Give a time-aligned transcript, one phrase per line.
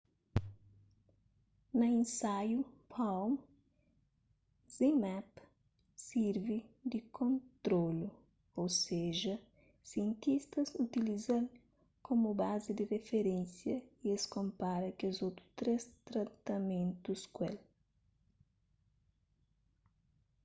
[1.79, 2.59] na insaiu
[2.93, 3.33] palm
[4.75, 5.31] zmapp
[6.07, 6.59] sirvi
[6.91, 8.07] di kontrolu
[8.61, 9.35] ô seja
[9.89, 11.45] sientistas utiliza-l
[12.05, 17.57] komu bazi di riferénsia y es konpara kes otu três tratamentus ku el